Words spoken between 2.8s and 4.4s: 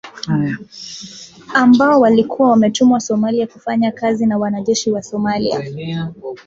Somalia kufanya kazi na